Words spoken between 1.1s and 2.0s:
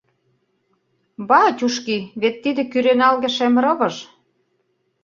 «Батюшки,